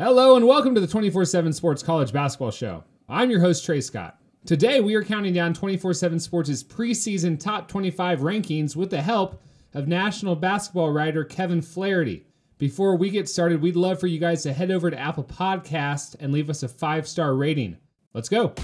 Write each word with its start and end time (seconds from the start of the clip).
Hello 0.00 0.34
and 0.34 0.46
welcome 0.46 0.74
to 0.74 0.80
the 0.80 0.86
24 0.86 1.26
7 1.26 1.52
Sports 1.52 1.82
College 1.82 2.10
Basketball 2.10 2.50
Show. 2.50 2.84
I'm 3.06 3.30
your 3.30 3.40
host, 3.40 3.66
Trey 3.66 3.82
Scott. 3.82 4.18
Today, 4.46 4.80
we 4.80 4.94
are 4.94 5.04
counting 5.04 5.34
down 5.34 5.52
24 5.52 5.92
7 5.92 6.18
Sports' 6.18 6.62
preseason 6.62 7.38
top 7.38 7.68
25 7.68 8.20
rankings 8.20 8.74
with 8.74 8.88
the 8.88 9.02
help 9.02 9.42
of 9.74 9.88
national 9.88 10.36
basketball 10.36 10.90
writer 10.90 11.22
Kevin 11.22 11.60
Flaherty. 11.60 12.24
Before 12.56 12.96
we 12.96 13.10
get 13.10 13.28
started, 13.28 13.60
we'd 13.60 13.76
love 13.76 14.00
for 14.00 14.06
you 14.06 14.18
guys 14.18 14.42
to 14.44 14.54
head 14.54 14.70
over 14.70 14.90
to 14.90 14.98
Apple 14.98 15.22
Podcast 15.22 16.16
and 16.18 16.32
leave 16.32 16.48
us 16.48 16.62
a 16.62 16.68
five 16.68 17.06
star 17.06 17.34
rating. 17.34 17.76
Let's 18.14 18.30
go. 18.30 18.54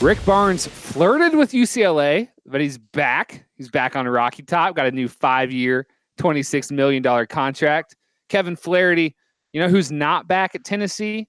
Rick 0.00 0.24
Barnes 0.24 0.66
flirted 0.66 1.36
with 1.36 1.52
UCLA, 1.52 2.28
but 2.46 2.62
he's 2.62 2.78
back. 2.78 3.44
He's 3.56 3.68
back 3.68 3.96
on 3.96 4.08
Rocky 4.08 4.42
Top, 4.42 4.74
got 4.74 4.86
a 4.86 4.90
new 4.90 5.08
five 5.08 5.52
year, 5.52 5.86
$26 6.18 6.72
million 6.72 7.26
contract. 7.26 7.96
Kevin 8.30 8.56
Flaherty, 8.56 9.14
you 9.52 9.60
know 9.60 9.68
who's 9.68 9.92
not 9.92 10.26
back 10.26 10.54
at 10.54 10.64
Tennessee? 10.64 11.28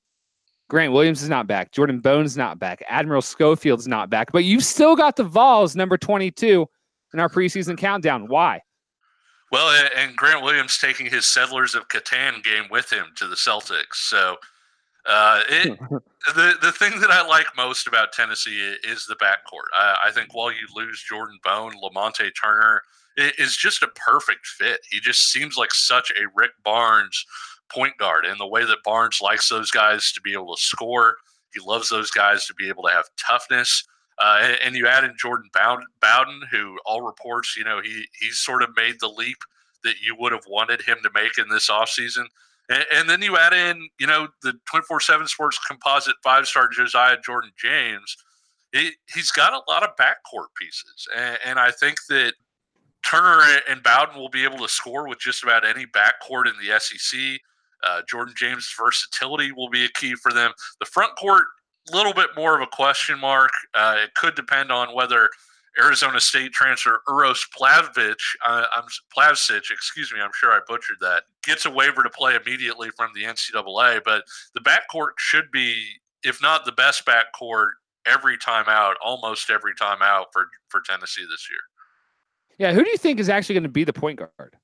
Grant 0.70 0.94
Williams 0.94 1.22
is 1.22 1.28
not 1.28 1.48
back. 1.48 1.74
Jordan 1.74 2.00
Bone's 2.00 2.38
not 2.38 2.60
back. 2.60 2.82
Admiral 2.88 3.22
Schofield's 3.22 3.90
not 3.90 4.10
back. 4.10 4.32
But 4.32 4.46
you've 4.46 4.64
still 4.64 4.96
got 4.96 5.18
the 5.18 5.26
Vols, 5.26 5.76
number 5.76 5.98
22, 5.98 6.66
in 7.14 7.20
our 7.20 7.28
preseason 7.28 7.78
countdown. 7.78 8.30
Why? 8.30 8.62
Well, 9.52 9.86
and 9.98 10.16
Grant 10.16 10.44
Williams 10.44 10.78
taking 10.78 11.08
his 11.08 11.28
Settlers 11.28 11.76
of 11.76 11.90
Catan 11.90 12.42
game 12.42 12.70
with 12.72 12.90
him 12.90 13.08
to 13.18 13.28
the 13.28 13.36
Celtics. 13.36 13.96
So 13.96 14.38
uh, 15.06 15.42
it, 15.50 15.80
the 16.36 16.56
the 16.62 16.72
thing 16.72 17.00
that 17.00 17.12
I 17.12 17.26
like 17.26 17.48
most 17.58 17.88
about 17.88 18.14
Tennessee 18.14 18.76
is 18.84 19.06
the 19.06 19.16
backcourt. 19.16 19.70
I, 19.76 19.96
I 20.06 20.12
think 20.12 20.34
while 20.34 20.52
you 20.52 20.68
lose 20.76 21.04
Jordan 21.08 21.40
Bone, 21.44 21.74
Lamonte 21.84 22.32
Turner 22.42 22.82
is 23.18 23.58
just 23.58 23.84
a 23.84 23.88
perfect 23.88 24.46
fit. 24.46 24.80
He 24.90 25.00
just 25.00 25.32
seems 25.32 25.58
like 25.58 25.74
such 25.74 26.12
a 26.12 26.30
Rick 26.36 26.52
Barnes 26.64 27.26
point 27.72 27.98
guard, 27.98 28.26
and 28.26 28.40
the 28.40 28.48
way 28.48 28.66
that 28.66 28.84
Barnes 28.84 29.20
likes 29.22 29.50
those 29.50 29.72
guys 29.72 30.12
to 30.14 30.22
be 30.22 30.34
able 30.34 30.56
to 30.56 30.62
score, 30.62 31.18
he 31.54 31.60
loves 31.66 31.90
those 31.90 32.12
guys 32.12 32.46
to 32.48 32.54
be 32.54 32.70
able 32.70 32.84
to 32.84 32.92
have 32.92 33.06
toughness. 33.18 33.84
Uh, 34.20 34.40
and, 34.44 34.58
and, 34.64 34.76
you 34.76 34.88
add 34.88 35.04
in 35.04 35.16
Jordan 35.18 35.50
Bowden, 35.54 36.42
who 36.52 36.78
all 36.86 37.02
reports, 37.02 37.56
you 37.58 37.64
know, 37.64 37.82
he 37.82 38.06
he's 38.20 38.38
sort 38.38 38.62
of 38.62 38.70
made 38.76 38.96
the 39.00 39.08
leap 39.08 39.38
that 39.84 39.96
you 40.02 40.16
would 40.20 40.32
have 40.32 40.46
wanted 40.48 40.82
him 40.82 40.98
to 41.02 41.10
make 41.16 41.38
in 41.40 41.50
this 41.50 41.70
offseason. 41.70 42.26
And, 42.70 42.86
and 42.94 43.10
then 43.10 43.22
you 43.22 43.38
add 43.38 43.54
in, 43.54 43.90
you 44.00 44.08
know, 44.08 44.28
the 44.44 44.54
24 44.70 45.02
7 45.02 45.28
Sports 45.28 45.60
composite 45.68 46.16
five 46.24 46.48
star 46.48 46.68
Josiah 46.68 47.18
Jordan 47.24 47.52
James. 47.58 48.16
He, 48.72 48.92
he's 49.14 49.32
got 49.32 49.54
a 49.54 49.62
lot 49.70 49.84
of 49.84 49.90
backcourt 49.98 50.48
pieces. 50.60 51.08
And, 51.16 51.38
and 51.46 51.60
I 51.60 51.72
think 51.72 51.98
that 52.10 52.34
Turner 53.04 53.42
and 53.70 53.84
Bowden 53.84 54.16
will 54.16 54.30
be 54.30 54.44
able 54.44 54.60
to 54.60 54.70
score 54.70 55.08
with 55.08 55.20
just 55.20 55.44
about 55.44 55.66
any 55.66 55.86
backcourt 55.86 56.46
in 56.48 56.54
the 56.62 56.80
SEC. 56.80 57.40
Uh, 57.84 58.02
Jordan 58.08 58.34
James' 58.38 58.74
versatility 58.80 59.52
will 59.52 59.70
be 59.70 59.86
a 59.86 59.90
key 59.90 60.16
for 60.16 60.32
them. 60.32 60.52
The 60.80 60.86
front 60.86 61.16
court, 61.18 61.46
a 61.92 61.96
little 61.96 62.14
bit 62.14 62.30
more 62.38 62.56
of 62.56 62.62
a 62.62 62.68
question 62.68 63.20
mark. 63.20 63.52
Uh, 63.74 63.98
it 64.04 64.14
could 64.14 64.36
depend 64.36 64.72
on 64.72 64.94
whether 64.94 65.30
Arizona 65.80 66.20
State 66.20 66.52
transfer 66.52 67.02
Uros 67.08 67.48
Plavsic, 67.58 68.18
uh, 68.46 68.66
I'm 68.76 68.84
Plavsic, 69.16 69.72
excuse 69.72 70.12
me, 70.14 70.20
I'm 70.20 70.32
sure 70.34 70.52
I 70.52 70.60
butchered 70.68 70.98
that, 71.00 71.24
gets 71.44 71.66
a 71.66 71.70
waiver 71.70 72.04
to 72.04 72.10
play 72.10 72.36
immediately 72.36 72.90
from 72.98 73.12
the 73.16 73.24
NCAA. 73.24 74.02
But 74.04 74.24
the 74.54 74.60
backcourt 74.60 75.12
should 75.18 75.50
be, 75.52 75.84
if 76.24 76.42
not 76.42 76.66
the 76.66 76.74
best 76.74 77.06
backcourt, 77.06 77.72
every 78.06 78.38
time 78.38 78.66
out, 78.68 78.98
almost 79.04 79.50
every 79.50 79.76
time 79.76 80.00
out 80.02 80.28
for 80.34 80.48
for 80.70 80.82
Tennessee 80.82 81.26
this 81.30 81.48
year. 81.50 81.60
Yeah, 82.58 82.74
who 82.74 82.84
do 82.84 82.90
you 82.90 82.98
think 82.98 83.20
is 83.20 83.30
actually 83.30 83.56
going 83.56 83.64
to 83.64 83.70
be 83.70 83.84
the 83.84 83.94
point 83.94 84.20
guard? 84.20 84.56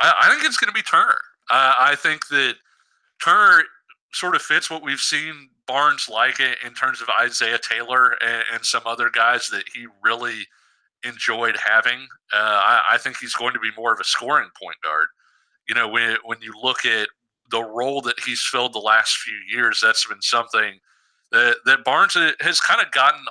I, 0.00 0.14
I 0.22 0.30
think 0.30 0.44
it's 0.44 0.56
going 0.56 0.68
to 0.68 0.74
be 0.74 0.82
Turner. 0.82 1.20
Uh, 1.50 1.74
I 1.78 1.94
think 1.96 2.28
that 2.28 2.54
Turner 3.22 3.64
sort 4.12 4.34
of 4.34 4.42
fits 4.42 4.70
what 4.70 4.82
we've 4.82 5.00
seen 5.00 5.50
Barnes 5.70 6.08
like 6.08 6.40
it 6.40 6.58
in 6.66 6.74
terms 6.74 7.00
of 7.00 7.08
Isaiah 7.20 7.60
Taylor 7.62 8.16
and, 8.20 8.42
and 8.52 8.64
some 8.64 8.82
other 8.86 9.08
guys 9.08 9.46
that 9.50 9.62
he 9.72 9.86
really 10.02 10.48
enjoyed 11.04 11.56
having. 11.56 12.08
Uh, 12.34 12.60
I, 12.64 12.80
I, 12.94 12.98
think 12.98 13.18
he's 13.18 13.34
going 13.34 13.54
to 13.54 13.60
be 13.60 13.70
more 13.78 13.92
of 13.92 14.00
a 14.00 14.04
scoring 14.04 14.48
point 14.60 14.78
guard. 14.82 15.06
You 15.68 15.76
know, 15.76 15.86
when 15.86 16.16
when 16.24 16.38
you 16.42 16.52
look 16.60 16.84
at 16.84 17.08
the 17.52 17.62
role 17.62 18.00
that 18.00 18.18
he's 18.18 18.42
filled 18.42 18.72
the 18.72 18.80
last 18.80 19.18
few 19.18 19.36
years, 19.48 19.78
that's 19.80 20.04
been 20.04 20.22
something 20.22 20.80
that 21.30 21.58
that 21.66 21.84
Barnes 21.84 22.16
has 22.40 22.60
kind 22.60 22.84
of 22.84 22.90
gotten 22.90 23.24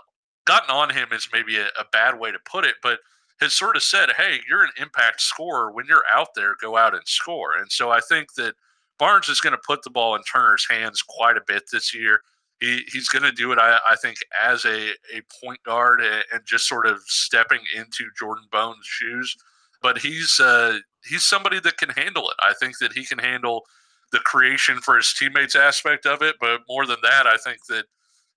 gotten 0.45 0.69
on 0.69 0.91
him 0.91 1.09
is 1.11 1.28
maybe 1.33 1.57
a, 1.57 1.66
a 1.66 1.83
bad 1.91 2.17
way 2.22 2.31
to 2.31 2.39
put 2.49 2.63
it, 2.63 2.75
but 2.81 2.99
has 3.41 3.51
sort 3.51 3.75
of 3.75 3.83
said, 3.83 4.11
"Hey, 4.16 4.39
you're 4.47 4.63
an 4.63 4.72
impact 4.78 5.19
scorer. 5.19 5.73
When 5.73 5.88
you're 5.88 6.03
out 6.09 6.29
there, 6.35 6.55
go 6.61 6.78
out 6.78 6.95
and 6.95 7.05
score." 7.05 7.57
And 7.57 7.69
so 7.69 7.91
I 7.91 7.99
think 7.99 8.35
that 8.35 8.55
Barnes 8.99 9.29
is 9.29 9.39
going 9.39 9.53
to 9.53 9.61
put 9.65 9.81
the 9.83 9.89
ball 9.89 10.15
in 10.15 10.21
Turner's 10.23 10.67
hands 10.69 11.01
quite 11.01 11.37
a 11.37 11.41
bit 11.47 11.63
this 11.71 11.95
year. 11.95 12.21
He, 12.59 12.83
he's 12.91 13.07
going 13.07 13.23
to 13.23 13.31
do 13.31 13.53
it, 13.53 13.57
I, 13.57 13.79
I, 13.89 13.95
think, 13.95 14.17
as 14.43 14.65
a, 14.65 14.89
a 15.15 15.21
point 15.41 15.63
guard 15.63 16.01
and, 16.01 16.25
and, 16.33 16.41
just 16.45 16.67
sort 16.67 16.85
of 16.85 16.99
stepping 17.05 17.61
into 17.73 18.09
Jordan 18.19 18.43
Bone's 18.51 18.85
shoes. 18.85 19.33
But 19.81 19.97
he's 19.97 20.41
uh, 20.41 20.79
he's 21.05 21.23
somebody 21.23 21.61
that 21.61 21.77
can 21.77 21.89
handle 21.91 22.29
it. 22.29 22.35
I 22.41 22.53
think 22.59 22.79
that 22.79 22.91
he 22.91 23.05
can 23.05 23.17
handle 23.17 23.63
the 24.11 24.19
creation 24.19 24.79
for 24.81 24.97
his 24.97 25.13
teammates 25.13 25.55
aspect 25.55 26.05
of 26.05 26.21
it. 26.21 26.35
But 26.41 26.61
more 26.67 26.85
than 26.85 26.97
that, 27.01 27.25
I 27.25 27.37
think 27.37 27.66
that 27.67 27.85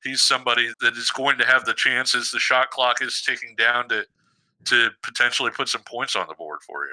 he's 0.04 0.22
somebody 0.22 0.70
that 0.80 0.96
is 0.96 1.10
going 1.10 1.38
to 1.38 1.44
have 1.44 1.64
the 1.64 1.74
chances. 1.74 2.30
The 2.30 2.38
shot 2.38 2.70
clock 2.70 3.02
is 3.02 3.24
ticking 3.26 3.56
down 3.56 3.88
to 3.88 4.04
to 4.66 4.90
potentially 5.02 5.50
put 5.50 5.68
some 5.68 5.82
points 5.82 6.14
on 6.14 6.26
the 6.28 6.34
board 6.34 6.60
for 6.64 6.84
you 6.84 6.92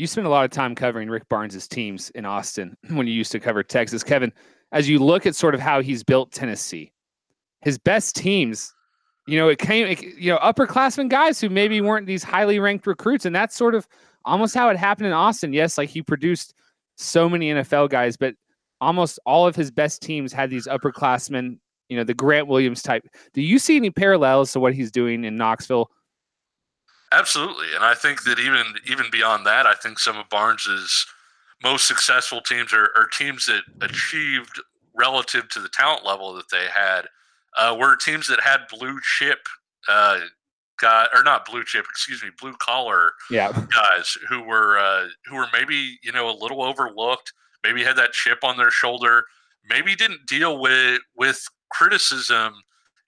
you 0.00 0.06
spent 0.06 0.26
a 0.26 0.30
lot 0.30 0.46
of 0.46 0.50
time 0.50 0.74
covering 0.74 1.10
Rick 1.10 1.28
Barnes' 1.28 1.68
teams 1.68 2.08
in 2.10 2.24
Austin 2.24 2.74
when 2.88 3.06
you 3.06 3.12
used 3.12 3.32
to 3.32 3.40
cover 3.40 3.62
Texas. 3.62 4.02
Kevin, 4.02 4.32
as 4.72 4.88
you 4.88 4.98
look 4.98 5.26
at 5.26 5.36
sort 5.36 5.54
of 5.54 5.60
how 5.60 5.82
he's 5.82 6.02
built 6.02 6.32
Tennessee, 6.32 6.92
his 7.60 7.76
best 7.76 8.16
teams, 8.16 8.74
you 9.26 9.38
know, 9.38 9.48
it 9.48 9.58
came, 9.58 9.86
it, 9.86 10.00
you 10.00 10.32
know, 10.32 10.38
upperclassmen 10.38 11.10
guys 11.10 11.38
who 11.38 11.50
maybe 11.50 11.82
weren't 11.82 12.06
these 12.06 12.22
highly 12.22 12.58
ranked 12.58 12.86
recruits. 12.86 13.26
And 13.26 13.36
that's 13.36 13.54
sort 13.54 13.74
of 13.74 13.86
almost 14.24 14.54
how 14.54 14.70
it 14.70 14.78
happened 14.78 15.08
in 15.08 15.12
Austin. 15.12 15.52
Yes, 15.52 15.76
like 15.76 15.90
he 15.90 16.00
produced 16.00 16.54
so 16.96 17.28
many 17.28 17.52
NFL 17.52 17.90
guys, 17.90 18.16
but 18.16 18.34
almost 18.80 19.18
all 19.26 19.46
of 19.46 19.54
his 19.54 19.70
best 19.70 20.00
teams 20.00 20.32
had 20.32 20.48
these 20.48 20.66
upperclassmen, 20.66 21.58
you 21.90 21.96
know, 21.98 22.04
the 22.04 22.14
Grant 22.14 22.46
Williams 22.46 22.82
type. 22.82 23.06
Do 23.34 23.42
you 23.42 23.58
see 23.58 23.76
any 23.76 23.90
parallels 23.90 24.50
to 24.52 24.60
what 24.60 24.72
he's 24.72 24.90
doing 24.90 25.24
in 25.24 25.36
Knoxville 25.36 25.90
Absolutely, 27.12 27.74
and 27.74 27.84
I 27.84 27.94
think 27.94 28.22
that 28.24 28.38
even 28.38 28.64
even 28.86 29.06
beyond 29.10 29.44
that, 29.46 29.66
I 29.66 29.74
think 29.74 29.98
some 29.98 30.16
of 30.16 30.28
Barnes's 30.28 31.06
most 31.62 31.86
successful 31.86 32.40
teams 32.40 32.72
are, 32.72 32.90
are 32.96 33.06
teams 33.06 33.46
that 33.46 33.62
achieved 33.80 34.60
relative 34.94 35.48
to 35.50 35.60
the 35.60 35.68
talent 35.68 36.04
level 36.04 36.32
that 36.34 36.50
they 36.50 36.66
had 36.74 37.02
uh, 37.58 37.76
were 37.78 37.96
teams 37.96 38.26
that 38.28 38.40
had 38.40 38.60
blue 38.70 38.98
chip 39.18 39.38
uh, 39.88 40.20
guy 40.80 41.06
or 41.14 41.22
not 41.22 41.46
blue 41.46 41.64
chip, 41.64 41.84
excuse 41.88 42.22
me, 42.22 42.30
blue 42.40 42.54
collar 42.58 43.12
yeah. 43.30 43.52
guys 43.52 44.16
who 44.28 44.42
were 44.42 44.78
uh, 44.78 45.06
who 45.26 45.36
were 45.36 45.46
maybe 45.52 45.98
you 46.02 46.12
know 46.12 46.30
a 46.30 46.36
little 46.36 46.62
overlooked, 46.62 47.32
maybe 47.64 47.82
had 47.82 47.96
that 47.96 48.12
chip 48.12 48.38
on 48.42 48.56
their 48.56 48.70
shoulder, 48.70 49.24
maybe 49.68 49.94
didn't 49.94 50.26
deal 50.26 50.58
with 50.58 51.00
with 51.16 51.44
criticism 51.70 52.54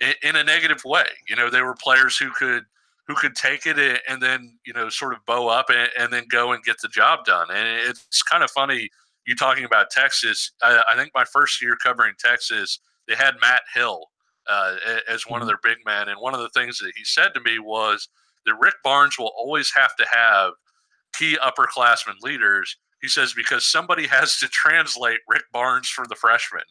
in, 0.00 0.12
in 0.22 0.36
a 0.36 0.44
negative 0.44 0.84
way. 0.84 1.06
You 1.28 1.36
know, 1.36 1.50
they 1.50 1.62
were 1.62 1.74
players 1.74 2.16
who 2.16 2.30
could 2.30 2.64
who 3.06 3.14
could 3.14 3.34
take 3.34 3.66
it 3.66 4.00
and 4.08 4.22
then 4.22 4.58
you 4.64 4.72
know 4.72 4.88
sort 4.88 5.12
of 5.12 5.24
bow 5.26 5.48
up 5.48 5.66
and, 5.70 5.90
and 5.98 6.12
then 6.12 6.24
go 6.28 6.52
and 6.52 6.62
get 6.64 6.80
the 6.80 6.88
job 6.88 7.24
done. 7.24 7.48
And 7.50 7.88
it's 7.88 8.22
kind 8.22 8.44
of 8.44 8.50
funny 8.50 8.88
you 9.26 9.36
talking 9.36 9.64
about 9.64 9.90
Texas. 9.90 10.52
I, 10.62 10.82
I, 10.90 10.96
think 10.96 11.10
my 11.14 11.24
first 11.24 11.62
year 11.62 11.76
covering 11.76 12.14
Texas, 12.18 12.80
they 13.06 13.14
had 13.14 13.34
Matt 13.40 13.62
Hill 13.74 14.06
uh, 14.48 14.76
as 15.08 15.26
one 15.26 15.40
of 15.40 15.48
mm-hmm. 15.48 15.56
their 15.62 15.74
big 15.74 15.84
men, 15.86 16.08
and 16.08 16.20
one 16.20 16.34
of 16.34 16.40
the 16.40 16.50
things 16.50 16.78
that 16.78 16.92
he 16.96 17.04
said 17.04 17.32
to 17.34 17.40
me 17.40 17.58
was 17.58 18.08
that 18.46 18.54
Rick 18.60 18.74
Barnes 18.82 19.18
will 19.18 19.32
always 19.36 19.72
have 19.74 19.94
to 19.96 20.06
have 20.10 20.52
key 21.12 21.36
upperclassmen 21.42 22.20
leaders. 22.22 22.76
He 23.00 23.08
says 23.08 23.32
because 23.32 23.66
somebody 23.66 24.06
has 24.08 24.38
to 24.38 24.48
translate 24.48 25.20
Rick 25.28 25.44
Barnes 25.52 25.88
for 25.88 26.06
the 26.06 26.16
freshmen. 26.16 26.62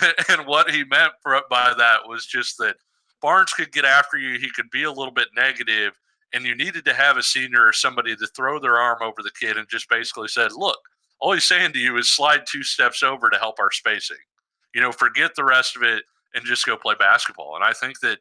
and 0.28 0.46
what 0.46 0.70
he 0.70 0.84
meant 0.84 1.12
for, 1.22 1.40
by 1.48 1.72
that 1.78 2.00
was 2.06 2.26
just 2.26 2.58
that 2.58 2.76
Barnes 3.20 3.52
could 3.52 3.72
get 3.72 3.84
after 3.84 4.18
you. 4.18 4.38
He 4.38 4.50
could 4.50 4.70
be 4.70 4.84
a 4.84 4.92
little 4.92 5.12
bit 5.12 5.28
negative, 5.34 5.92
and 6.32 6.44
you 6.44 6.54
needed 6.54 6.84
to 6.84 6.94
have 6.94 7.16
a 7.16 7.22
senior 7.22 7.66
or 7.66 7.72
somebody 7.72 8.14
to 8.16 8.26
throw 8.28 8.58
their 8.58 8.76
arm 8.76 8.98
over 9.02 9.22
the 9.22 9.30
kid 9.38 9.56
and 9.56 9.68
just 9.68 9.88
basically 9.88 10.28
said, 10.28 10.52
"Look, 10.52 10.78
all 11.18 11.32
he's 11.32 11.44
saying 11.44 11.72
to 11.72 11.78
you 11.78 11.96
is 11.96 12.10
slide 12.10 12.46
two 12.46 12.62
steps 12.62 13.02
over 13.02 13.30
to 13.30 13.38
help 13.38 13.58
our 13.58 13.70
spacing. 13.72 14.18
You 14.74 14.80
know, 14.80 14.92
forget 14.92 15.34
the 15.34 15.44
rest 15.44 15.76
of 15.76 15.82
it 15.82 16.04
and 16.34 16.44
just 16.44 16.66
go 16.66 16.76
play 16.76 16.94
basketball." 16.98 17.56
And 17.56 17.64
I 17.64 17.72
think 17.72 18.00
that 18.00 18.18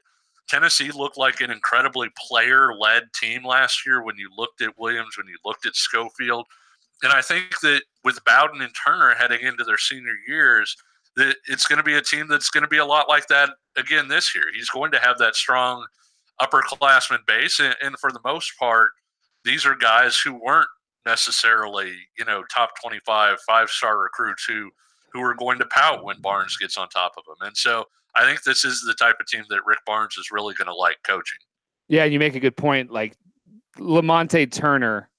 Tennessee 0.47 0.91
looked 0.91 1.17
like 1.17 1.41
an 1.41 1.51
incredibly 1.51 2.09
player-led 2.27 3.11
team 3.13 3.43
last 3.43 3.85
year 3.85 4.01
when 4.03 4.15
you 4.17 4.29
looked 4.37 4.61
at 4.61 4.77
Williams, 4.77 5.17
when 5.17 5.27
you 5.27 5.37
looked 5.43 5.65
at 5.65 5.75
Schofield, 5.75 6.45
and 7.03 7.11
I 7.11 7.21
think 7.21 7.59
that 7.61 7.83
with 8.03 8.23
Bowden 8.25 8.61
and 8.61 8.73
Turner 8.73 9.13
heading 9.15 9.41
into 9.41 9.63
their 9.63 9.77
senior 9.77 10.15
years 10.27 10.77
it's 11.17 11.67
going 11.67 11.77
to 11.77 11.83
be 11.83 11.95
a 11.95 12.01
team 12.01 12.27
that's 12.27 12.49
going 12.49 12.63
to 12.63 12.69
be 12.69 12.77
a 12.77 12.85
lot 12.85 13.07
like 13.07 13.27
that 13.27 13.49
again 13.77 14.07
this 14.07 14.35
year. 14.35 14.45
He's 14.53 14.69
going 14.69 14.91
to 14.91 14.99
have 14.99 15.17
that 15.19 15.35
strong 15.35 15.85
upperclassman 16.41 17.25
base, 17.25 17.59
and, 17.59 17.75
and 17.81 17.97
for 17.99 18.11
the 18.11 18.19
most 18.25 18.57
part, 18.59 18.91
these 19.43 19.65
are 19.65 19.75
guys 19.75 20.17
who 20.17 20.33
weren't 20.33 20.67
necessarily 21.05 21.93
you 22.17 22.25
know 22.25 22.43
top 22.51 22.71
25 22.81 23.37
five 23.47 23.69
star 23.69 24.01
recruits 24.01 24.43
who 24.43 24.71
who 25.13 25.21
are 25.21 25.35
going 25.35 25.57
to 25.59 25.65
pout 25.67 26.03
when 26.03 26.19
Barnes 26.19 26.57
gets 26.57 26.77
on 26.77 26.89
top 26.89 27.13
of 27.17 27.23
them. 27.25 27.47
And 27.47 27.55
so 27.55 27.85
I 28.15 28.25
think 28.25 28.43
this 28.43 28.65
is 28.65 28.83
the 28.85 28.93
type 28.93 29.15
of 29.19 29.27
team 29.27 29.43
that 29.49 29.65
Rick 29.65 29.79
Barnes 29.85 30.17
is 30.17 30.29
really 30.31 30.53
going 30.55 30.67
to 30.67 30.75
like 30.75 30.97
coaching. 31.03 31.39
Yeah, 31.87 32.03
you 32.03 32.19
make 32.19 32.35
a 32.35 32.39
good 32.39 32.57
point. 32.57 32.91
Like 32.91 33.15
Lamonte 33.77 34.51
Turner, 34.51 35.09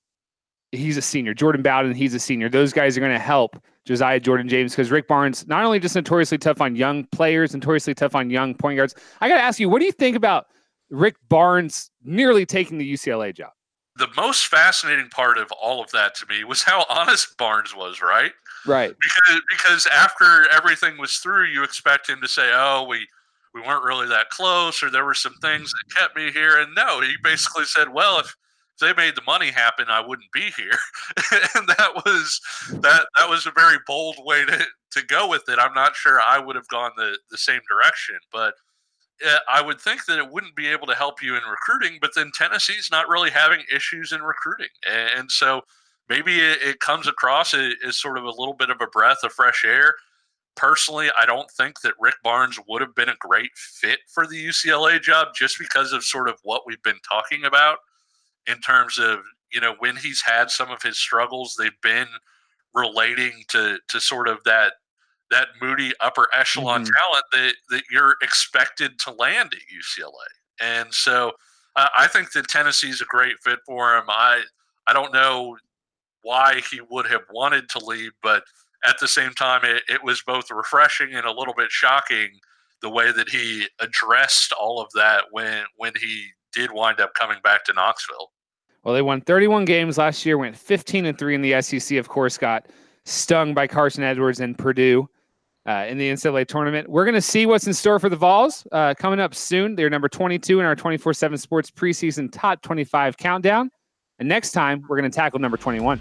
he's 0.72 0.98
a 0.98 1.02
senior. 1.02 1.32
Jordan 1.32 1.62
Bowden, 1.62 1.94
he's 1.94 2.12
a 2.12 2.18
senior. 2.18 2.50
Those 2.50 2.72
guys 2.72 2.96
are 2.96 3.00
going 3.00 3.12
to 3.12 3.18
help 3.18 3.56
Josiah 3.86 4.18
Jordan 4.18 4.48
James 4.48 4.72
because 4.72 4.90
Rick 4.90 5.06
Barnes 5.06 5.46
not 5.46 5.64
only 5.64 5.78
just 5.78 5.94
notoriously 5.94 6.38
tough 6.38 6.60
on 6.60 6.74
young 6.74 7.04
players, 7.04 7.54
notoriously 7.54 7.94
tough 7.94 8.14
on 8.14 8.28
young 8.30 8.54
point 8.54 8.76
guards. 8.76 8.94
I 9.20 9.28
got 9.28 9.36
to 9.36 9.42
ask 9.42 9.60
you, 9.60 9.68
what 9.68 9.78
do 9.78 9.86
you 9.86 9.92
think 9.92 10.16
about 10.16 10.48
Rick 10.90 11.16
Barnes 11.28 11.90
nearly 12.02 12.44
taking 12.44 12.78
the 12.78 12.92
UCLA 12.92 13.34
job? 13.34 13.52
The 13.96 14.08
most 14.16 14.48
fascinating 14.48 15.08
part 15.08 15.38
of 15.38 15.50
all 15.52 15.82
of 15.82 15.90
that 15.92 16.14
to 16.16 16.26
me 16.26 16.44
was 16.44 16.62
how 16.62 16.84
honest 16.90 17.38
Barnes 17.38 17.74
was, 17.74 18.02
right? 18.02 18.32
Right. 18.66 18.94
Because 19.00 19.40
because 19.48 19.86
after 19.86 20.48
everything 20.50 20.98
was 20.98 21.14
through, 21.16 21.46
you 21.46 21.62
expect 21.62 22.08
him 22.08 22.20
to 22.20 22.28
say, 22.28 22.50
"Oh, 22.52 22.84
we 22.88 23.06
we 23.54 23.60
weren't 23.60 23.84
really 23.84 24.08
that 24.08 24.30
close, 24.30 24.82
or 24.82 24.90
there 24.90 25.04
were 25.04 25.14
some 25.14 25.34
things 25.40 25.70
that 25.70 25.96
kept 25.96 26.16
me 26.16 26.32
here." 26.32 26.58
And 26.58 26.74
no, 26.74 27.00
he 27.00 27.14
basically 27.22 27.64
said, 27.64 27.92
"Well, 27.92 28.18
if 28.18 28.26
if 28.26 28.34
they 28.80 28.92
made 28.92 29.14
the 29.14 29.22
money 29.26 29.50
happen, 29.50 29.86
I 29.88 30.00
wouldn't 30.00 30.30
be 30.32 30.50
here. 30.56 30.78
and 31.54 31.68
that 31.68 31.92
was 31.94 32.40
that 32.80 33.06
that 33.18 33.28
was 33.28 33.46
a 33.46 33.52
very 33.52 33.78
bold 33.86 34.16
way 34.24 34.44
to, 34.44 34.64
to 34.92 35.06
go 35.06 35.28
with 35.28 35.48
it. 35.48 35.58
I'm 35.58 35.74
not 35.74 35.96
sure 35.96 36.20
I 36.20 36.38
would 36.38 36.56
have 36.56 36.68
gone 36.68 36.92
the, 36.96 37.18
the 37.30 37.38
same 37.38 37.60
direction, 37.68 38.16
but 38.32 38.54
uh, 39.26 39.38
I 39.48 39.62
would 39.62 39.80
think 39.80 40.04
that 40.06 40.18
it 40.18 40.30
wouldn't 40.30 40.56
be 40.56 40.68
able 40.68 40.86
to 40.88 40.94
help 40.94 41.22
you 41.22 41.36
in 41.36 41.42
recruiting. 41.44 41.98
But 42.00 42.10
then 42.14 42.30
Tennessee's 42.34 42.88
not 42.90 43.08
really 43.08 43.30
having 43.30 43.60
issues 43.74 44.12
in 44.12 44.22
recruiting, 44.22 44.68
and 44.86 45.30
so 45.30 45.62
maybe 46.08 46.38
it, 46.38 46.58
it 46.62 46.80
comes 46.80 47.08
across 47.08 47.54
as 47.54 47.98
sort 47.98 48.18
of 48.18 48.24
a 48.24 48.30
little 48.30 48.54
bit 48.54 48.70
of 48.70 48.80
a 48.80 48.86
breath 48.86 49.18
of 49.24 49.32
fresh 49.32 49.64
air. 49.64 49.94
Personally, 50.54 51.10
I 51.18 51.26
don't 51.26 51.50
think 51.50 51.82
that 51.82 51.92
Rick 52.00 52.14
Barnes 52.24 52.58
would 52.66 52.80
have 52.80 52.94
been 52.94 53.10
a 53.10 53.16
great 53.18 53.50
fit 53.54 53.98
for 54.08 54.26
the 54.26 54.42
UCLA 54.42 55.00
job 55.02 55.28
just 55.34 55.58
because 55.58 55.92
of 55.92 56.02
sort 56.02 56.30
of 56.30 56.36
what 56.44 56.62
we've 56.66 56.82
been 56.82 57.00
talking 57.06 57.44
about 57.44 57.78
in 58.46 58.60
terms 58.60 58.98
of 58.98 59.20
you 59.52 59.60
know 59.60 59.74
when 59.78 59.96
he's 59.96 60.22
had 60.22 60.50
some 60.50 60.70
of 60.70 60.82
his 60.82 60.98
struggles 60.98 61.56
they've 61.58 61.80
been 61.82 62.08
relating 62.74 63.44
to 63.48 63.78
to 63.88 64.00
sort 64.00 64.28
of 64.28 64.38
that 64.44 64.74
that 65.30 65.48
moody 65.60 65.92
upper 66.00 66.28
echelon 66.36 66.84
mm-hmm. 66.84 66.92
talent 66.92 67.24
that 67.32 67.54
that 67.70 67.82
you're 67.90 68.16
expected 68.22 68.98
to 68.98 69.12
land 69.12 69.52
at 69.52 69.60
UCLA 69.74 70.10
and 70.60 70.92
so 70.92 71.32
uh, 71.74 71.88
I 71.94 72.06
think 72.06 72.32
that 72.32 72.48
Tennessee's 72.48 73.02
a 73.02 73.06
great 73.06 73.36
fit 73.42 73.58
for 73.66 73.96
him 73.96 74.04
I 74.08 74.42
I 74.86 74.92
don't 74.92 75.12
know 75.12 75.56
why 76.22 76.60
he 76.70 76.80
would 76.90 77.06
have 77.06 77.22
wanted 77.32 77.68
to 77.70 77.84
leave 77.84 78.12
but 78.22 78.44
at 78.84 78.98
the 79.00 79.08
same 79.08 79.32
time 79.32 79.64
it, 79.64 79.82
it 79.88 80.02
was 80.04 80.22
both 80.26 80.50
refreshing 80.50 81.14
and 81.14 81.26
a 81.26 81.32
little 81.32 81.54
bit 81.54 81.70
shocking 81.70 82.28
the 82.82 82.90
way 82.90 83.10
that 83.10 83.28
he 83.28 83.66
addressed 83.80 84.52
all 84.52 84.80
of 84.80 84.88
that 84.94 85.24
when 85.30 85.64
when 85.76 85.92
he 86.00 86.26
did 86.56 86.72
wind 86.72 87.00
up 87.00 87.14
coming 87.14 87.38
back 87.44 87.64
to 87.66 87.72
Knoxville. 87.74 88.32
Well, 88.82 88.94
they 88.94 89.02
won 89.02 89.20
31 89.20 89.64
games 89.66 89.98
last 89.98 90.24
year, 90.24 90.38
went 90.38 90.56
15 90.56 91.06
and 91.06 91.18
3 91.18 91.34
in 91.34 91.42
the 91.42 91.60
SEC, 91.60 91.98
of 91.98 92.08
course, 92.08 92.38
got 92.38 92.66
stung 93.04 93.52
by 93.52 93.66
Carson 93.66 94.02
Edwards 94.02 94.40
and 94.40 94.56
Purdue 94.56 95.08
uh, 95.66 95.84
in 95.88 95.98
the 95.98 96.10
NCAA 96.10 96.46
tournament. 96.46 96.88
We're 96.88 97.04
going 97.04 97.14
to 97.14 97.20
see 97.20 97.46
what's 97.46 97.66
in 97.66 97.74
store 97.74 97.98
for 97.98 98.08
the 98.08 98.16
Vols 98.16 98.66
uh, 98.72 98.94
coming 98.94 99.20
up 99.20 99.34
soon. 99.34 99.74
They're 99.74 99.90
number 99.90 100.08
22 100.08 100.60
in 100.60 100.66
our 100.66 100.76
24 100.76 101.12
7 101.14 101.36
sports 101.36 101.70
preseason 101.70 102.30
top 102.32 102.62
25 102.62 103.16
countdown. 103.16 103.70
And 104.18 104.28
next 104.28 104.52
time, 104.52 104.84
we're 104.88 104.98
going 104.98 105.10
to 105.10 105.14
tackle 105.14 105.40
number 105.40 105.58
21. 105.58 106.00